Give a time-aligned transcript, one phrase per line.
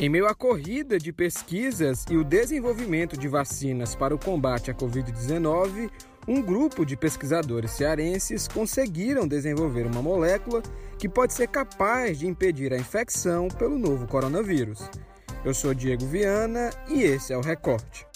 [0.00, 4.74] Em meio à corrida de pesquisas e o desenvolvimento de vacinas para o combate à
[4.74, 5.90] Covid-19,
[6.26, 10.62] um grupo de pesquisadores cearenses conseguiram desenvolver uma molécula
[10.98, 14.88] que pode ser capaz de impedir a infecção pelo novo coronavírus.
[15.44, 18.11] Eu sou Diego Viana e esse é o Recorte.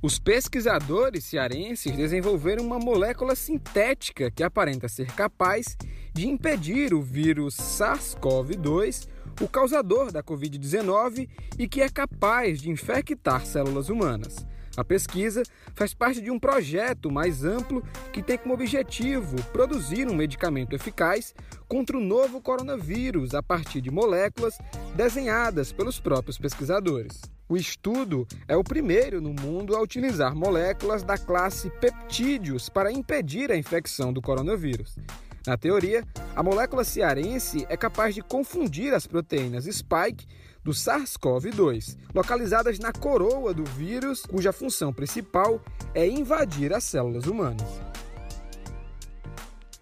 [0.00, 5.76] Os pesquisadores cearenses desenvolveram uma molécula sintética que aparenta ser capaz
[6.14, 9.08] de impedir o vírus SARS-CoV-2,
[9.40, 14.46] o causador da Covid-19, e que é capaz de infectar células humanas.
[14.76, 15.42] A pesquisa
[15.74, 21.34] faz parte de um projeto mais amplo que tem como objetivo produzir um medicamento eficaz
[21.66, 24.56] contra o novo coronavírus a partir de moléculas
[24.94, 27.20] desenhadas pelos próprios pesquisadores.
[27.50, 33.50] O estudo é o primeiro no mundo a utilizar moléculas da classe peptídeos para impedir
[33.50, 34.98] a infecção do coronavírus.
[35.46, 36.04] Na teoria,
[36.36, 40.26] a molécula cearense é capaz de confundir as proteínas spike
[40.62, 45.58] do SARS-CoV-2, localizadas na coroa do vírus, cuja função principal
[45.94, 47.80] é invadir as células humanas.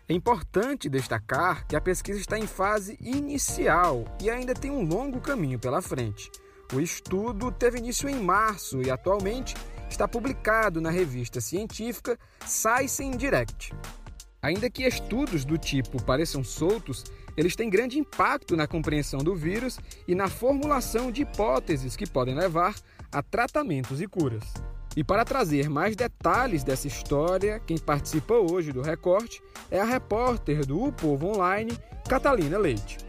[0.08, 5.20] É importante destacar que a pesquisa está em fase inicial e ainda tem um longo
[5.20, 6.30] caminho pela frente.
[6.72, 9.54] O estudo teve início em março e atualmente
[9.88, 13.72] está publicado na revista científica Science Direct.
[14.42, 17.04] Ainda que estudos do tipo pareçam soltos,
[17.36, 19.78] eles têm grande impacto na compreensão do vírus
[20.08, 22.74] e na formulação de hipóteses que podem levar
[23.12, 24.44] a tratamentos e curas.
[24.96, 30.64] E para trazer mais detalhes dessa história, quem participa hoje do recorte é a repórter
[30.64, 31.78] do O Povo Online,
[32.08, 33.05] Catalina Leite.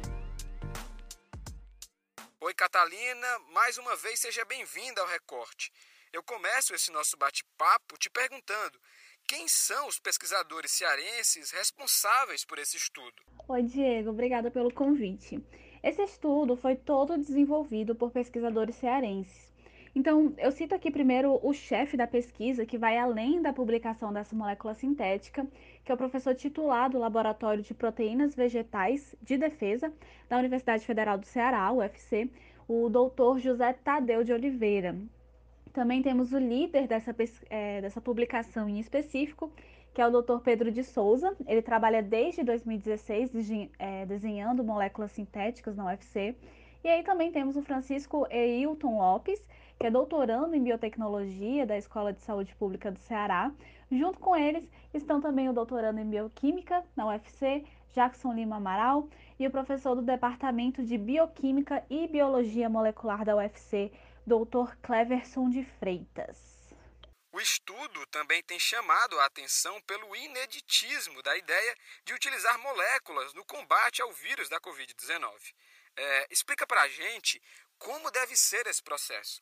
[2.48, 5.70] Oi, Catalina, mais uma vez seja bem-vinda ao Recorte.
[6.14, 8.80] Eu começo esse nosso bate-papo te perguntando
[9.28, 13.22] quem são os pesquisadores cearenses responsáveis por esse estudo.
[13.50, 15.44] Oi, Diego, obrigada pelo convite.
[15.84, 19.47] Esse estudo foi todo desenvolvido por pesquisadores cearenses.
[19.98, 24.36] Então, eu cito aqui primeiro o chefe da pesquisa, que vai além da publicação dessa
[24.36, 25.44] molécula sintética,
[25.84, 29.92] que é o professor titular do Laboratório de Proteínas Vegetais de Defesa
[30.30, 32.30] da Universidade Federal do Ceará, UFC,
[32.68, 34.96] o doutor José Tadeu de Oliveira.
[35.74, 37.16] Também temos o líder dessa,
[37.50, 39.52] é, dessa publicação em específico,
[39.96, 40.38] que é o Dr.
[40.44, 41.36] Pedro de Souza.
[41.48, 43.32] Ele trabalha desde 2016
[43.80, 46.36] é, desenhando moléculas sintéticas na UFC.
[46.84, 49.44] E aí também temos o Francisco Eilton Lopes,
[49.80, 53.52] que é doutorando em biotecnologia da Escola de Saúde Pública do Ceará.
[53.92, 59.08] Junto com eles estão também o doutorando em bioquímica na UFC, Jackson Lima Amaral,
[59.40, 63.92] e o professor do Departamento de Bioquímica e Biologia Molecular da UFC,
[64.26, 64.76] Dr.
[64.82, 66.58] Cleverson de Freitas.
[67.32, 73.46] O estudo também tem chamado a atenção pelo ineditismo da ideia de utilizar moléculas no
[73.46, 75.54] combate ao vírus da Covid-19.
[75.96, 77.40] É, explica para a gente
[77.78, 79.42] como deve ser esse processo.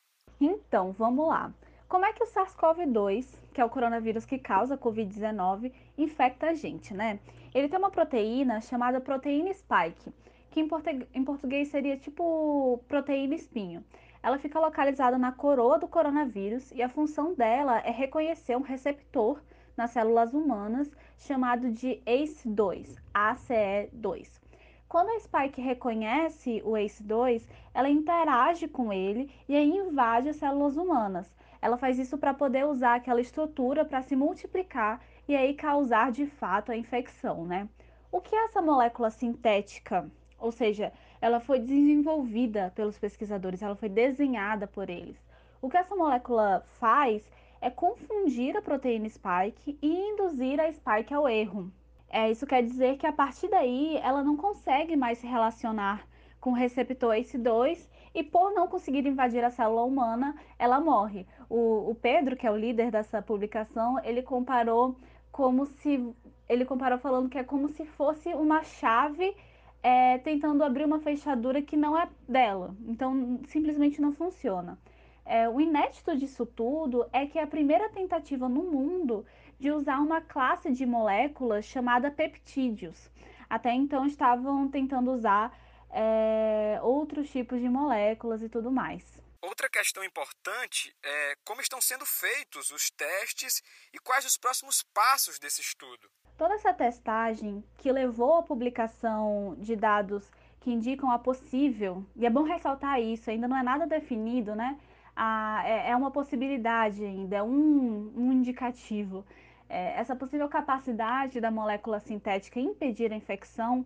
[0.68, 1.52] Então, vamos lá.
[1.88, 6.54] Como é que o SARS-CoV-2, que é o coronavírus que causa a Covid-19, infecta a
[6.54, 7.20] gente, né?
[7.54, 10.12] Ele tem uma proteína chamada proteína spike,
[10.50, 10.68] que em,
[11.14, 13.84] em português seria tipo proteína espinho.
[14.22, 19.40] Ela fica localizada na coroa do coronavírus e a função dela é reconhecer um receptor
[19.76, 24.45] nas células humanas chamado de ACE2, ACE2.
[24.88, 27.42] Quando a Spike reconhece o ACE2,
[27.74, 31.28] ela interage com ele e aí invade as células humanas.
[31.60, 36.26] Ela faz isso para poder usar aquela estrutura para se multiplicar e aí causar de
[36.26, 37.68] fato a infecção, né?
[38.12, 40.08] O que é essa molécula sintética?
[40.38, 45.18] Ou seja, ela foi desenvolvida pelos pesquisadores, ela foi desenhada por eles.
[45.60, 47.24] O que essa molécula faz
[47.60, 51.72] é confundir a proteína spike e induzir a spike ao erro.
[52.08, 56.06] É, isso quer dizer que a partir daí ela não consegue mais se relacionar
[56.40, 61.26] com o receptor ACE2 e por não conseguir invadir a célula humana, ela morre.
[61.48, 64.96] O, o Pedro, que é o líder dessa publicação, ele comparou
[65.30, 66.14] como se
[66.48, 69.36] ele comparou falando que é como se fosse uma chave
[69.82, 72.74] é, tentando abrir uma fechadura que não é dela.
[72.86, 74.78] Então simplesmente não funciona.
[75.24, 79.26] É, o inédito disso tudo é que é a primeira tentativa no mundo
[79.58, 83.10] de usar uma classe de moléculas chamada peptídeos.
[83.48, 85.56] Até então estavam tentando usar
[85.90, 89.18] é, outros tipos de moléculas e tudo mais.
[89.40, 93.62] Outra questão importante é como estão sendo feitos os testes
[93.92, 96.08] e quais os próximos passos desse estudo.
[96.36, 100.30] Toda essa testagem que levou à publicação de dados
[100.60, 104.76] que indicam a possível, e é bom ressaltar isso, ainda não é nada definido, né?
[105.16, 109.24] a, é, é uma possibilidade ainda, é um, um indicativo.
[109.68, 113.84] É, essa possível capacidade da molécula sintética impedir a infecção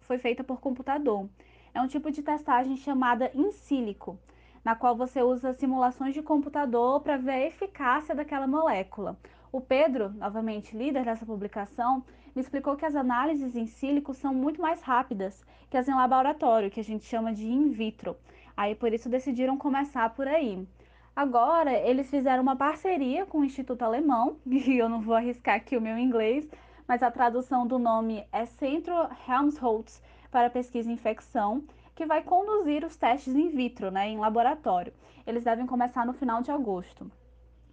[0.00, 1.28] foi feita por computador.
[1.74, 4.18] É um tipo de testagem chamada in silico,
[4.64, 9.18] na qual você usa simulações de computador para ver a eficácia daquela molécula.
[9.50, 12.04] O Pedro, novamente líder dessa publicação,
[12.34, 16.70] me explicou que as análises em sílico são muito mais rápidas que as em laboratório,
[16.70, 18.16] que a gente chama de in vitro.
[18.56, 20.66] Aí por isso decidiram começar por aí.
[21.14, 25.76] Agora, eles fizeram uma parceria com o Instituto Alemão, e eu não vou arriscar aqui
[25.76, 26.48] o meu inglês,
[26.88, 28.94] mas a tradução do nome é Centro
[29.28, 31.62] Helmholtz para Pesquisa em Infecção,
[31.94, 34.92] que vai conduzir os testes in vitro, né, em laboratório.
[35.26, 37.10] Eles devem começar no final de agosto.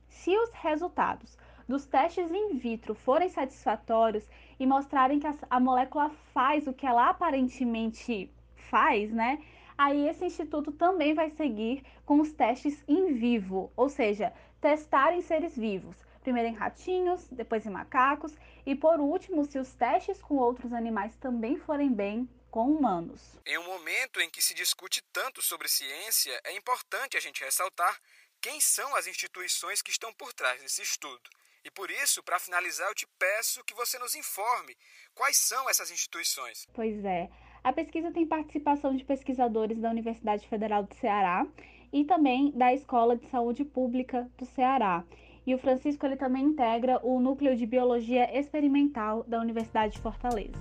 [0.10, 4.28] Se os resultados dos testes in vitro forem satisfatórios
[4.60, 8.30] e mostrarem que a molécula faz o que ela aparentemente
[8.70, 9.40] faz, né?
[9.80, 15.22] Aí esse instituto também vai seguir com os testes em vivo, ou seja, testar em
[15.22, 15.96] seres vivos.
[16.22, 18.36] Primeiro em ratinhos, depois em macacos
[18.66, 23.22] e por último, se os testes com outros animais também forem bem, com humanos.
[23.46, 28.02] Em um momento em que se discute tanto sobre ciência, é importante a gente ressaltar
[28.42, 31.30] quem são as instituições que estão por trás desse estudo.
[31.64, 34.78] E por isso, para finalizar, eu te peço que você nos informe
[35.16, 36.66] quais são essas instituições.
[36.74, 37.30] Pois é.
[37.64, 41.46] A pesquisa tem participação de pesquisadores da Universidade Federal do Ceará
[41.92, 45.04] e também da Escola de Saúde Pública do Ceará.
[45.46, 50.54] E o Francisco ele também integra o Núcleo de Biologia Experimental da Universidade de Fortaleza.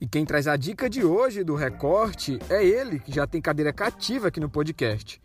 [0.00, 3.72] E quem traz a dica de hoje do recorte é ele, que já tem cadeira
[3.72, 5.20] cativa aqui no podcast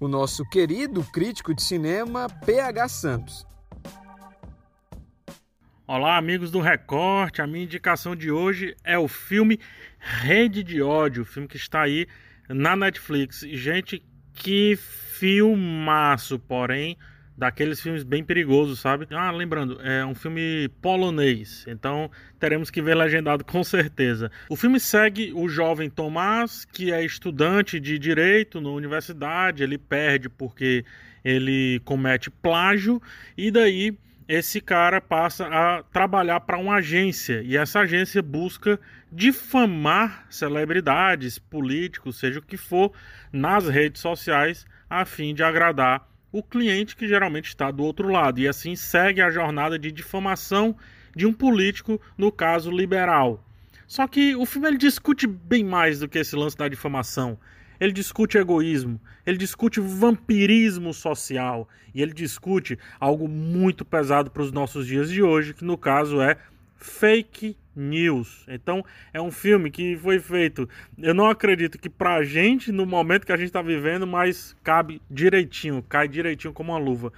[0.00, 3.46] o nosso querido crítico de cinema PH Santos.
[5.90, 7.40] Olá, amigos do Recorte.
[7.40, 9.58] A minha indicação de hoje é o filme
[9.98, 12.06] Rede de Ódio, o filme que está aí
[12.46, 13.40] na Netflix.
[13.40, 14.04] Gente,
[14.34, 16.94] que filmaço, porém
[17.34, 19.06] daqueles filmes bem perigosos, sabe?
[19.12, 24.30] Ah, lembrando, é um filme polonês, então teremos que ver legendado com certeza.
[24.50, 30.28] O filme segue o jovem Tomás, que é estudante de direito na universidade, ele perde
[30.28, 30.84] porque
[31.24, 33.00] ele comete plágio
[33.38, 33.96] e daí
[34.28, 38.78] esse cara passa a trabalhar para uma agência e essa agência busca
[39.10, 42.92] difamar celebridades, políticos, seja o que for,
[43.32, 48.38] nas redes sociais a fim de agradar o cliente que geralmente está do outro lado,
[48.38, 50.76] e assim segue a jornada de difamação
[51.16, 53.42] de um político, no caso liberal.
[53.86, 57.38] Só que o filme ele discute bem mais do que esse lance da difamação.
[57.80, 64.52] Ele discute egoísmo, ele discute vampirismo social e ele discute algo muito pesado para os
[64.52, 66.36] nossos dias de hoje, que no caso é
[66.76, 68.44] fake news.
[68.48, 70.68] Então é um filme que foi feito.
[70.98, 75.00] Eu não acredito que pra gente, no momento que a gente tá vivendo, mas cabe
[75.10, 77.12] direitinho, cai direitinho como uma luva.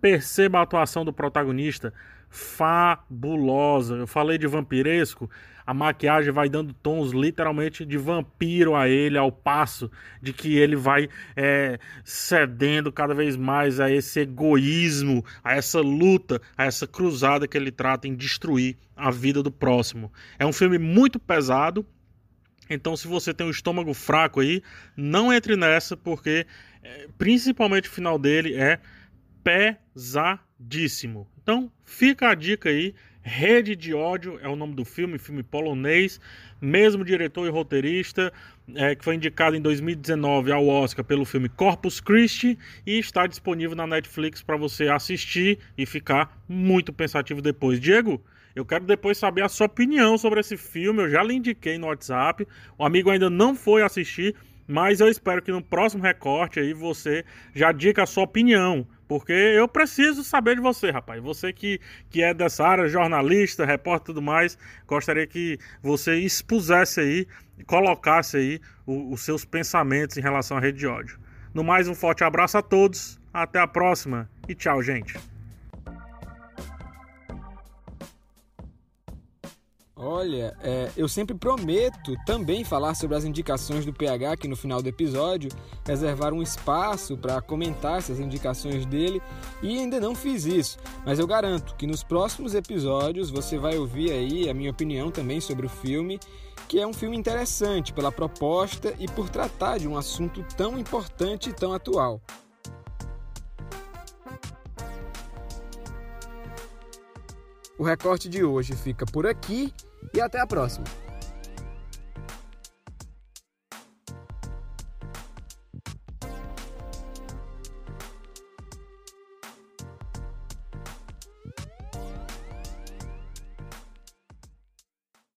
[0.00, 1.92] Perceba a atuação do protagonista
[2.30, 3.96] fabulosa.
[3.96, 5.30] Eu falei de vampiresco,
[5.68, 9.90] a maquiagem vai dando tons literalmente de vampiro a ele, ao passo
[10.22, 16.40] de que ele vai é, cedendo cada vez mais a esse egoísmo, a essa luta,
[16.56, 20.10] a essa cruzada que ele trata em destruir a vida do próximo.
[20.38, 21.84] É um filme muito pesado.
[22.70, 24.62] Então, se você tem um estômago fraco aí,
[24.96, 26.46] não entre nessa, porque
[26.82, 28.80] é, principalmente o final dele é
[29.44, 31.28] pesadíssimo.
[31.42, 32.94] Então, fica a dica aí.
[33.28, 36.18] Rede de Ódio é o nome do filme, filme polonês,
[36.60, 38.32] mesmo diretor e roteirista,
[38.74, 43.76] é, que foi indicado em 2019 ao Oscar pelo filme Corpus Christi e está disponível
[43.76, 47.78] na Netflix para você assistir e ficar muito pensativo depois.
[47.78, 48.20] Diego,
[48.56, 51.02] eu quero depois saber a sua opinião sobre esse filme.
[51.02, 52.48] Eu já lhe indiquei no WhatsApp.
[52.78, 54.34] O amigo ainda não foi assistir,
[54.66, 58.86] mas eu espero que no próximo recorte aí você já diga a sua opinião.
[59.08, 61.22] Porque eu preciso saber de você, rapaz.
[61.22, 67.00] Você que, que é dessa área, jornalista, repórter e tudo mais, gostaria que você expusesse
[67.00, 67.26] aí,
[67.66, 71.18] colocasse aí o, os seus pensamentos em relação à rede de ódio.
[71.54, 75.18] No mais, um forte abraço a todos, até a próxima e tchau, gente.
[80.00, 84.80] Olha, é, eu sempre prometo também falar sobre as indicações do PH aqui no final
[84.80, 85.50] do episódio,
[85.84, 89.20] reservar um espaço para comentar essas indicações dele
[89.60, 94.12] e ainda não fiz isso, mas eu garanto que nos próximos episódios você vai ouvir
[94.12, 96.20] aí a minha opinião também sobre o filme,
[96.68, 101.50] que é um filme interessante pela proposta e por tratar de um assunto tão importante
[101.50, 102.22] e tão atual.
[107.76, 109.72] O recorte de hoje fica por aqui
[110.14, 110.84] e até a próxima!